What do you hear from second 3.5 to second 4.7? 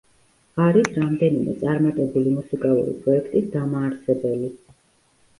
დამაარსებელი.